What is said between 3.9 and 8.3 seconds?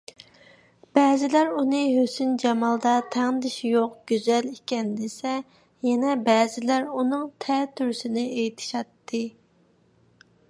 گۈزەل ئىكەن دېسە، يەنە بەزىلەر ئۇنىڭ تەتۈرىسىنى